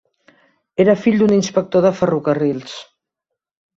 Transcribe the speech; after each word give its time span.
Era 0.85 0.95
fill 1.01 1.19
d'un 1.21 1.35
inspector 1.37 1.85
de 1.89 1.93
ferrocarrils. 1.99 2.77